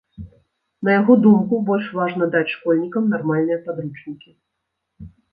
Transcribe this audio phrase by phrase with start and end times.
[0.87, 4.33] На яго думку, больш важна даць школьнікам нармальныя падручнікі.